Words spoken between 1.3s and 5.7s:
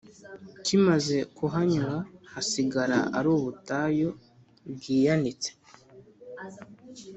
kuhanyura, hasigara ari ubutayu bwiyanitse.